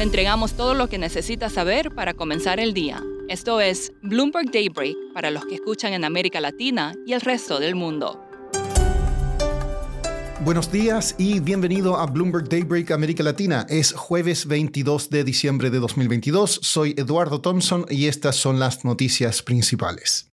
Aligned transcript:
Le 0.00 0.04
entregamos 0.04 0.54
todo 0.54 0.72
lo 0.72 0.88
que 0.88 0.96
necesita 0.96 1.50
saber 1.50 1.94
para 1.94 2.14
comenzar 2.14 2.58
el 2.58 2.72
día. 2.72 3.04
Esto 3.28 3.60
es 3.60 3.92
Bloomberg 4.00 4.50
Daybreak 4.50 4.96
para 5.12 5.30
los 5.30 5.44
que 5.44 5.56
escuchan 5.56 5.92
en 5.92 6.06
América 6.06 6.40
Latina 6.40 6.94
y 7.06 7.12
el 7.12 7.20
resto 7.20 7.60
del 7.60 7.74
mundo. 7.74 8.18
Buenos 10.42 10.72
días 10.72 11.14
y 11.18 11.40
bienvenido 11.40 11.98
a 11.98 12.06
Bloomberg 12.06 12.48
Daybreak 12.48 12.92
América 12.92 13.22
Latina. 13.22 13.66
Es 13.68 13.92
jueves 13.92 14.46
22 14.46 15.10
de 15.10 15.22
diciembre 15.22 15.68
de 15.68 15.80
2022. 15.80 16.60
Soy 16.62 16.94
Eduardo 16.96 17.42
Thompson 17.42 17.84
y 17.90 18.06
estas 18.06 18.36
son 18.36 18.58
las 18.58 18.86
noticias 18.86 19.42
principales. 19.42 20.30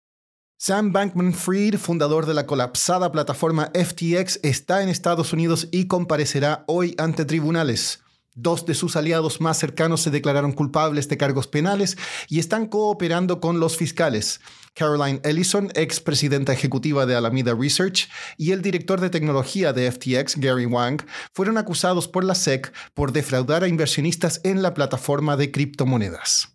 Sam 0.59 0.93
Bankman 0.93 1.33
Fried, 1.33 1.77
fundador 1.77 2.27
de 2.27 2.35
la 2.35 2.45
colapsada 2.45 3.11
plataforma 3.11 3.71
FTX, 3.73 4.41
está 4.43 4.83
en 4.83 4.89
Estados 4.89 5.33
Unidos 5.33 5.69
y 5.71 5.87
comparecerá 5.87 6.65
hoy 6.67 6.93
ante 6.99 7.25
tribunales. 7.25 8.04
Dos 8.37 8.65
de 8.65 8.73
sus 8.73 8.97
aliados 8.97 9.39
más 9.39 9.57
cercanos 9.57 10.01
se 10.01 10.11
declararon 10.11 10.51
culpables 10.51 11.07
de 11.07 11.15
cargos 11.15 11.47
penales 11.47 11.97
y 12.27 12.39
están 12.39 12.67
cooperando 12.67 13.39
con 13.39 13.61
los 13.61 13.77
fiscales. 13.77 14.41
Caroline 14.73 15.21
Ellison, 15.23 15.71
ex 15.73 16.01
presidenta 16.01 16.51
ejecutiva 16.51 17.05
de 17.05 17.15
Alameda 17.15 17.55
Research, 17.57 18.09
y 18.37 18.51
el 18.51 18.61
director 18.61 18.99
de 18.99 19.09
tecnología 19.09 19.71
de 19.71 19.89
FTX, 19.89 20.35
Gary 20.35 20.65
Wang, 20.65 21.01
fueron 21.33 21.57
acusados 21.57 22.09
por 22.09 22.25
la 22.25 22.35
SEC 22.35 22.73
por 22.93 23.13
defraudar 23.13 23.63
a 23.63 23.69
inversionistas 23.69 24.41
en 24.43 24.61
la 24.61 24.73
plataforma 24.73 25.37
de 25.37 25.51
criptomonedas. 25.51 26.54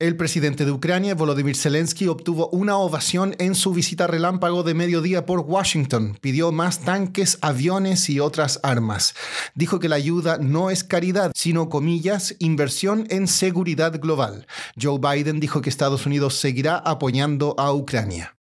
El 0.00 0.16
presidente 0.16 0.64
de 0.64 0.70
Ucrania, 0.70 1.14
Volodymyr 1.14 1.54
Zelensky, 1.54 2.08
obtuvo 2.08 2.48
una 2.52 2.78
ovación 2.78 3.36
en 3.38 3.54
su 3.54 3.74
visita 3.74 4.06
relámpago 4.06 4.62
de 4.62 4.72
mediodía 4.72 5.26
por 5.26 5.40
Washington. 5.40 6.16
Pidió 6.22 6.52
más 6.52 6.80
tanques, 6.80 7.36
aviones 7.42 8.08
y 8.08 8.18
otras 8.18 8.60
armas. 8.62 9.14
Dijo 9.54 9.78
que 9.78 9.90
la 9.90 9.96
ayuda 9.96 10.38
no 10.38 10.70
es 10.70 10.84
caridad, 10.84 11.32
sino, 11.34 11.68
comillas, 11.68 12.34
inversión 12.38 13.06
en 13.10 13.28
seguridad 13.28 14.00
global. 14.00 14.46
Joe 14.80 14.98
Biden 14.98 15.38
dijo 15.38 15.60
que 15.60 15.68
Estados 15.68 16.06
Unidos 16.06 16.34
seguirá 16.36 16.78
apoyando 16.78 17.54
a 17.58 17.70
Ucrania. 17.74 18.39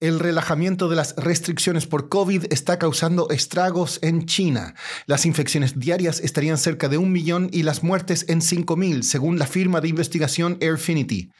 El 0.00 0.18
relajamiento 0.18 0.88
de 0.88 0.96
las 0.96 1.14
restricciones 1.16 1.86
por 1.86 2.08
COVID 2.08 2.46
está 2.50 2.78
causando 2.78 3.28
estragos 3.28 3.98
en 4.00 4.24
China. 4.24 4.74
Las 5.04 5.26
infecciones 5.26 5.78
diarias 5.78 6.20
estarían 6.20 6.56
cerca 6.56 6.88
de 6.88 6.96
un 6.96 7.12
millón 7.12 7.50
y 7.52 7.64
las 7.64 7.82
muertes 7.82 8.24
en 8.28 8.40
5.000, 8.40 9.02
según 9.02 9.38
la 9.38 9.46
firma 9.46 9.82
de 9.82 9.88
investigación 9.88 10.56
Airfinity. 10.62 11.32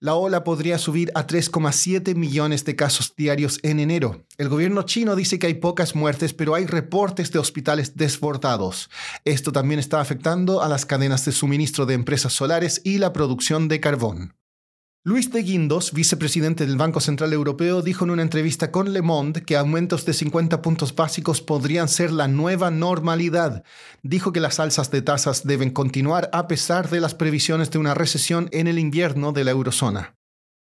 La 0.00 0.14
ola 0.14 0.44
podría 0.44 0.78
subir 0.78 1.12
a 1.14 1.26
3,7 1.26 2.14
millones 2.14 2.64
de 2.64 2.74
casos 2.74 3.12
diarios 3.14 3.58
en 3.62 3.80
enero. 3.80 4.24
El 4.38 4.48
gobierno 4.48 4.84
chino 4.84 5.14
dice 5.14 5.38
que 5.38 5.48
hay 5.48 5.54
pocas 5.54 5.94
muertes, 5.94 6.32
pero 6.32 6.54
hay 6.54 6.64
reportes 6.64 7.32
de 7.32 7.38
hospitales 7.38 7.96
desbordados. 7.96 8.88
Esto 9.26 9.52
también 9.52 9.78
está 9.78 10.00
afectando 10.00 10.62
a 10.62 10.68
las 10.68 10.86
cadenas 10.86 11.26
de 11.26 11.32
suministro 11.32 11.84
de 11.84 11.92
empresas 11.92 12.32
solares 12.32 12.80
y 12.82 12.96
la 12.96 13.12
producción 13.12 13.68
de 13.68 13.80
carbón. 13.80 14.32
Luis 15.08 15.30
de 15.30 15.44
Guindos, 15.44 15.92
vicepresidente 15.92 16.66
del 16.66 16.76
Banco 16.76 16.98
Central 16.98 17.32
Europeo, 17.32 17.80
dijo 17.80 18.04
en 18.04 18.10
una 18.10 18.22
entrevista 18.22 18.72
con 18.72 18.92
Le 18.92 19.02
Monde 19.02 19.44
que 19.44 19.56
aumentos 19.56 20.04
de 20.04 20.12
50 20.12 20.62
puntos 20.62 20.96
básicos 20.96 21.40
podrían 21.40 21.86
ser 21.86 22.10
la 22.10 22.26
nueva 22.26 22.72
normalidad. 22.72 23.62
Dijo 24.02 24.32
que 24.32 24.40
las 24.40 24.58
alzas 24.58 24.90
de 24.90 25.02
tasas 25.02 25.46
deben 25.46 25.70
continuar 25.70 26.28
a 26.32 26.48
pesar 26.48 26.90
de 26.90 26.98
las 26.98 27.14
previsiones 27.14 27.70
de 27.70 27.78
una 27.78 27.94
recesión 27.94 28.48
en 28.50 28.66
el 28.66 28.80
invierno 28.80 29.30
de 29.30 29.44
la 29.44 29.52
eurozona. 29.52 30.15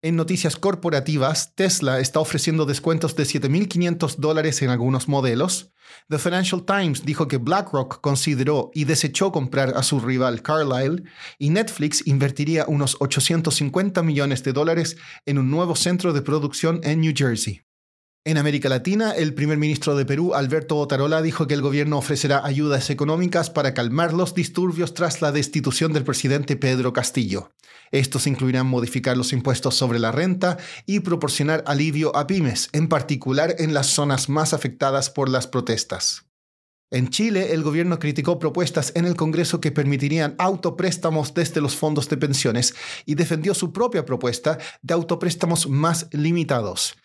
En 0.03 0.15
noticias 0.15 0.55
corporativas, 0.55 1.53
Tesla 1.53 1.99
está 1.99 2.19
ofreciendo 2.19 2.65
descuentos 2.65 3.15
de 3.15 3.21
7.500 3.21 4.15
dólares 4.15 4.63
en 4.63 4.71
algunos 4.71 5.07
modelos. 5.07 5.73
The 6.09 6.17
Financial 6.17 6.65
Times 6.65 7.05
dijo 7.05 7.27
que 7.27 7.37
BlackRock 7.37 8.01
consideró 8.01 8.71
y 8.73 8.85
desechó 8.85 9.31
comprar 9.31 9.77
a 9.77 9.83
su 9.83 9.99
rival 9.99 10.41
Carlyle 10.41 11.03
y 11.37 11.51
Netflix 11.51 12.07
invertiría 12.07 12.65
unos 12.67 12.97
850 12.99 14.01
millones 14.01 14.43
de 14.43 14.53
dólares 14.53 14.97
en 15.27 15.37
un 15.37 15.51
nuevo 15.51 15.75
centro 15.75 16.13
de 16.13 16.23
producción 16.23 16.79
en 16.83 17.01
New 17.01 17.13
Jersey. 17.15 17.61
En 18.23 18.37
América 18.37 18.69
Latina, 18.69 19.13
el 19.13 19.33
primer 19.33 19.57
ministro 19.57 19.95
de 19.95 20.05
Perú, 20.05 20.35
Alberto 20.35 20.77
Otarola, 20.77 21.23
dijo 21.23 21.47
que 21.47 21.55
el 21.55 21.63
gobierno 21.63 21.97
ofrecerá 21.97 22.45
ayudas 22.45 22.91
económicas 22.91 23.49
para 23.49 23.73
calmar 23.73 24.13
los 24.13 24.35
disturbios 24.35 24.93
tras 24.93 25.23
la 25.23 25.31
destitución 25.31 25.91
del 25.91 26.03
presidente 26.03 26.55
Pedro 26.55 26.93
Castillo. 26.93 27.51
Estos 27.89 28.27
incluirán 28.27 28.67
modificar 28.67 29.17
los 29.17 29.33
impuestos 29.33 29.73
sobre 29.73 29.97
la 29.97 30.11
renta 30.11 30.59
y 30.85 30.99
proporcionar 30.99 31.63
alivio 31.65 32.15
a 32.15 32.27
pymes, 32.27 32.69
en 32.73 32.89
particular 32.89 33.55
en 33.57 33.73
las 33.73 33.87
zonas 33.87 34.29
más 34.29 34.53
afectadas 34.53 35.09
por 35.09 35.27
las 35.27 35.47
protestas. 35.47 36.30
En 36.93 37.09
Chile, 37.09 37.53
el 37.53 37.63
gobierno 37.63 37.99
criticó 37.99 38.37
propuestas 38.37 38.91
en 38.95 39.05
el 39.05 39.15
Congreso 39.15 39.61
que 39.61 39.71
permitirían 39.71 40.35
autopréstamos 40.37 41.33
desde 41.33 41.61
los 41.61 41.73
fondos 41.73 42.09
de 42.09 42.17
pensiones 42.17 42.75
y 43.05 43.15
defendió 43.15 43.53
su 43.53 43.71
propia 43.71 44.05
propuesta 44.05 44.57
de 44.81 44.93
autopréstamos 44.93 45.69
más 45.69 46.07
limitados. 46.11 46.97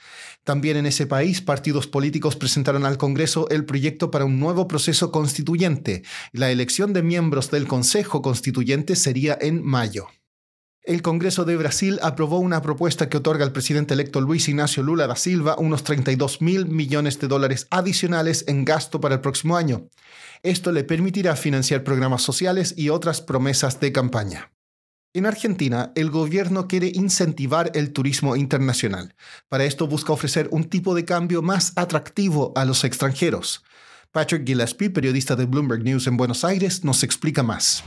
También 0.43 0.77
en 0.77 0.87
ese 0.87 1.07
país, 1.07 1.41
partidos 1.41 1.87
políticos 1.87 2.35
presentaron 2.35 2.85
al 2.85 2.99
Congreso 2.99 3.49
el 3.49 3.65
proyecto 3.65 4.11
para 4.11 4.25
un 4.25 4.41
nuevo 4.41 4.67
proceso 4.67 5.13
constituyente. 5.13 6.03
La 6.33 6.51
elección 6.51 6.93
de 6.93 7.05
miembros 7.05 7.53
del 7.53 7.69
Consejo 7.69 8.23
Constituyente 8.23 8.97
sería 8.97 9.39
en 9.41 9.65
mayo. 9.65 10.09
El 10.87 11.03
Congreso 11.03 11.45
de 11.45 11.57
Brasil 11.57 11.99
aprobó 12.01 12.39
una 12.39 12.63
propuesta 12.63 13.09
que 13.09 13.17
otorga 13.17 13.45
al 13.45 13.51
presidente 13.51 13.95
electo 13.95 14.21
Luis 14.21 14.49
Ignacio 14.49 14.85
Lula 14.85 15.09
da 15.09 15.17
Silva 15.17 15.57
unos 15.59 15.83
32 15.83 16.41
mil 16.41 16.67
millones 16.67 17.19
de 17.19 17.27
dólares 17.27 17.67
adicionales 17.71 18.45
en 18.47 18.65
gasto 18.65 19.01
para 19.01 19.17
el 19.17 19.21
próximo 19.21 19.57
año. 19.57 19.89
Esto 20.45 20.71
le 20.71 20.85
permitirá 20.85 21.35
financiar 21.35 21.83
programas 21.83 22.23
sociales 22.23 22.73
y 22.77 22.91
otras 22.91 23.21
promesas 23.21 23.81
de 23.81 23.91
campaña. 23.91 24.53
En 25.13 25.27
Argentina, 25.27 25.91
el 25.97 26.09
gobierno 26.11 26.69
quiere 26.69 26.93
incentivar 26.95 27.73
el 27.75 27.93
turismo 27.93 28.37
internacional. 28.37 29.17
Para 29.49 29.65
esto 29.65 29.89
busca 29.89 30.13
ofrecer 30.13 30.49
un 30.53 30.71
tipo 30.71 30.95
de 30.95 31.05
cambio 31.05 31.43
más 31.43 31.73
atractivo 31.75 32.53
a 32.55 32.65
los 32.65 32.85
extranjeros. 32.85 33.65
Patrick 34.13 34.47
Gillespie, 34.47 34.91
periodista 34.91 35.35
de 35.35 35.47
Bloomberg 35.47 35.83
News 35.83 36.07
en 36.07 36.17
Buenos 36.17 36.45
Aires, 36.45 36.85
nos 36.85 37.03
explica 37.03 37.43
más. 37.43 37.83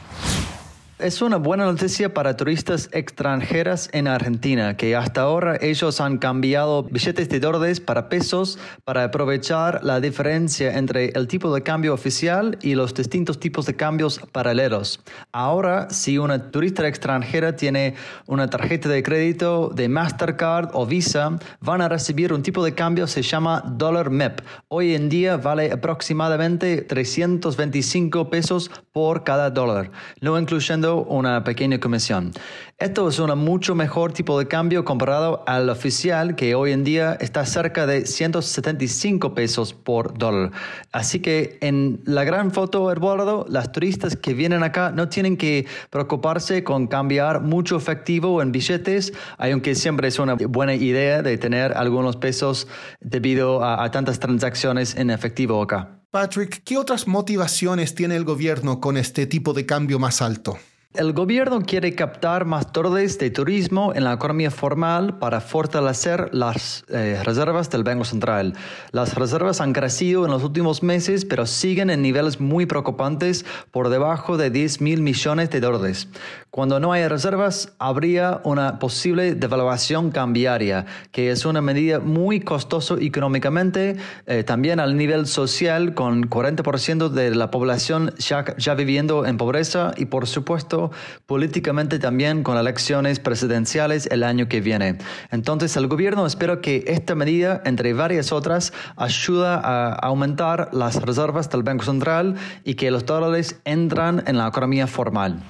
Es 1.00 1.22
una 1.22 1.38
buena 1.38 1.64
noticia 1.64 2.14
para 2.14 2.36
turistas 2.36 2.90
extranjeras 2.92 3.90
en 3.94 4.10
Argentina, 4.10 4.76
que 4.76 4.98
hasta 4.98 5.22
ahora 5.22 5.58
ellos 5.62 6.02
han 6.02 6.18
cambiado 6.18 6.84
billetes 6.84 7.30
de 7.30 7.40
dólares 7.40 7.80
para 7.80 8.10
pesos 8.10 8.60
para 8.84 9.06
aprovechar 9.06 9.80
la 9.82 10.02
diferencia 10.02 10.78
entre 10.78 11.12
el 11.16 11.30
tipo 11.30 11.56
de 11.56 11.64
cambio 11.64 11.94
oficial 11.94 12.58
y 12.62 12.76
los 12.76 12.94
distintos 12.94 13.40
tipos 13.40 13.66
de 13.66 13.78
cambios 13.78 14.20
paralelos. 14.34 15.00
Ahora, 15.32 15.90
si 15.90 16.18
una 16.18 16.52
turista 16.52 16.86
extranjera 16.86 17.56
tiene 17.56 17.96
una 18.28 18.50
tarjeta 18.50 18.90
de 18.90 19.02
crédito 19.02 19.72
de 19.74 19.88
Mastercard 19.88 20.72
o 20.74 20.86
Visa, 20.86 21.40
van 21.62 21.80
a 21.80 21.88
recibir 21.88 22.34
un 22.34 22.44
tipo 22.44 22.62
de 22.62 22.76
cambio 22.76 23.06
que 23.06 23.12
se 23.12 23.22
llama 23.22 23.64
dólar 23.66 24.10
MEP. 24.10 24.42
Hoy 24.68 24.96
en 24.96 25.08
día 25.08 25.38
vale 25.38 25.72
aproximadamente 25.72 26.82
325 26.82 28.30
pesos 28.30 28.70
por 29.00 29.24
cada 29.24 29.50
dólar, 29.50 29.92
no 30.20 30.38
incluyendo 30.38 31.04
una 31.04 31.46
pequeña 31.46 31.80
comisión. 31.80 32.34
Esto 32.78 33.08
es 33.08 33.18
un 33.18 33.30
mucho 33.40 33.74
mejor 33.74 34.12
tipo 34.12 34.38
de 34.38 34.50
cambio 34.50 34.84
comparado 34.84 35.42
al 35.48 35.70
oficial 35.70 36.36
que 36.36 36.54
hoy 36.54 36.74
en 36.74 36.84
día 36.84 37.18
está 37.22 37.46
cerca 37.46 37.88
de 37.88 38.06
175 38.06 39.34
pesos 39.34 39.74
por 39.74 40.18
dólar. 40.18 40.52
Así 40.92 41.22
que 41.22 41.58
en 41.62 42.02
la 42.04 42.26
gran 42.26 42.52
foto, 42.52 42.92
Eduardo, 42.92 43.46
las 43.48 43.72
turistas 43.72 44.18
que 44.18 44.34
vienen 44.34 44.64
acá 44.64 44.92
no 44.92 45.08
tienen 45.08 45.38
que 45.38 45.66
preocuparse 45.90 46.66
con 46.66 46.88
cambiar 46.88 47.40
mucho 47.40 47.78
efectivo 47.78 48.42
en 48.42 48.52
billetes, 48.52 49.14
aunque 49.38 49.76
siempre 49.76 50.10
es 50.10 50.20
una 50.20 50.34
buena 50.34 50.74
idea 50.74 51.22
de 51.22 51.38
tener 51.38 51.72
algunos 51.78 52.18
pesos 52.18 52.68
debido 53.00 53.64
a, 53.64 53.82
a 53.82 53.92
tantas 53.92 54.20
transacciones 54.20 54.98
en 54.98 55.10
efectivo 55.10 55.62
acá. 55.62 55.99
Patrick, 56.12 56.64
¿qué 56.64 56.76
otras 56.76 57.08
motivaciones 57.08 57.94
tiene 57.94 58.16
el 58.16 58.24
gobierno 58.24 58.80
con 58.80 58.98
este 58.98 59.28
tipo 59.28 59.54
de 59.54 59.68
cambio 59.68 60.00
más 60.00 60.24
alto? 60.24 60.58
El 60.96 61.14
gobierno 61.14 61.62
quiere 61.62 61.94
captar 61.94 62.46
más 62.46 62.74
dólares 62.74 63.20
de 63.20 63.30
turismo 63.30 63.94
en 63.94 64.04
la 64.04 64.14
economía 64.14 64.50
formal 64.50 65.20
para 65.20 65.40
fortalecer 65.40 66.32
las 66.34 66.84
eh, 66.90 67.22
reservas 67.24 67.70
del 67.70 67.84
Banco 67.84 68.06
Central. 68.06 68.56
Las 68.92 69.14
reservas 69.14 69.62
han 69.62 69.72
crecido 69.72 70.26
en 70.26 70.32
los 70.32 70.44
últimos 70.44 70.82
meses, 70.82 71.26
pero 71.26 71.46
siguen 71.46 71.92
en 71.92 72.02
niveles 72.02 72.40
muy 72.40 72.66
preocupantes 72.66 73.46
por 73.70 73.90
debajo 73.90 74.36
de 74.36 74.50
10 74.50 74.82
mil 74.82 75.04
millones 75.04 75.52
de 75.52 75.60
dólares. 75.60 76.08
Cuando 76.52 76.80
no 76.80 76.92
hay 76.92 77.08
reservas, 77.08 77.74
habría 77.78 78.42
una 78.44 78.80
posible 78.80 79.36
devaluación 79.36 80.10
cambiaria, 80.10 80.88
que 81.12 81.30
es 81.30 81.46
una 81.46 81.62
medida 81.62 82.00
muy 82.00 82.40
costosa 82.40 82.96
económicamente, 83.00 83.98
eh, 84.26 84.44
también 84.44 84.80
al 84.80 84.98
nivel 84.98 85.28
social, 85.28 85.94
con 85.94 86.28
40% 86.28 87.10
de 87.10 87.36
la 87.36 87.52
población 87.52 88.16
ya, 88.18 88.46
ya 88.58 88.74
viviendo 88.74 89.28
en 89.28 89.38
pobreza 89.38 89.94
y, 89.96 90.06
por 90.06 90.26
supuesto, 90.26 90.90
políticamente 91.28 92.00
también 92.00 92.42
con 92.42 92.58
elecciones 92.58 93.20
presidenciales 93.20 94.08
el 94.08 94.24
año 94.24 94.48
que 94.48 94.60
viene. 94.60 94.98
Entonces, 95.30 95.78
el 95.78 95.88
gobierno 95.88 96.26
espera 96.26 96.62
que 96.62 96.84
esta 96.88 97.14
medida, 97.14 97.62
entre 97.64 97.94
varias 97.94 98.32
otras, 98.32 98.74
ayuda 98.96 99.62
a 99.64 99.94
aumentar 99.94 100.70
las 100.74 100.96
reservas 100.96 101.48
del 101.52 101.62
Banco 101.62 101.86
Central 101.86 102.38
y 102.64 102.74
que 102.74 102.90
los 102.90 103.06
dólares 103.06 103.60
entran 103.66 104.24
en 104.26 104.40
la 104.40 104.48
economía 104.48 104.88
formal. 104.88 105.44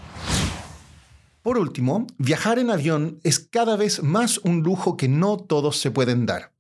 Por 1.42 1.58
último, 1.58 2.06
viajar 2.18 2.60
en 2.60 2.70
avión 2.70 3.20
es 3.24 3.40
cada 3.40 3.78
vez 3.78 4.04
más 4.04 4.40
un 4.40 4.62
lujo 4.62 4.98
que 4.98 5.08
no 5.08 5.38
todos 5.38 5.78
se 5.78 5.90
pueden 5.90 6.26
dar. 6.26 6.52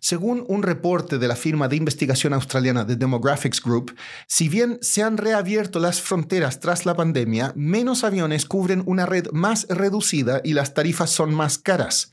Según 0.00 0.44
un 0.46 0.62
reporte 0.62 1.18
de 1.18 1.26
la 1.26 1.34
firma 1.34 1.66
de 1.66 1.74
investigación 1.74 2.32
australiana 2.32 2.86
The 2.86 2.94
Demographics 2.94 3.60
Group, 3.60 3.96
si 4.28 4.48
bien 4.48 4.78
se 4.80 5.02
han 5.02 5.16
reabierto 5.16 5.80
las 5.80 6.00
fronteras 6.00 6.60
tras 6.60 6.86
la 6.86 6.94
pandemia, 6.94 7.52
menos 7.56 8.04
aviones 8.04 8.46
cubren 8.46 8.84
una 8.86 9.06
red 9.06 9.26
más 9.32 9.66
reducida 9.68 10.40
y 10.44 10.52
las 10.52 10.72
tarifas 10.72 11.10
son 11.10 11.34
más 11.34 11.58
caras. 11.58 12.12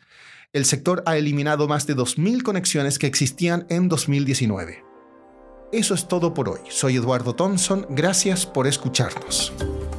El 0.52 0.66
sector 0.66 1.04
ha 1.06 1.18
eliminado 1.18 1.68
más 1.68 1.86
de 1.86 1.96
2.000 1.96 2.42
conexiones 2.42 2.98
que 2.98 3.08
existían 3.08 3.68
en 3.70 3.88
2019. 3.88 4.84
Eso 5.72 5.94
es 5.94 6.08
todo 6.08 6.34
por 6.34 6.50
hoy. 6.50 6.62
Soy 6.70 6.96
Eduardo 6.96 7.36
Thompson. 7.36 7.86
Gracias 7.90 8.46
por 8.48 8.66
escucharnos. 8.66 9.54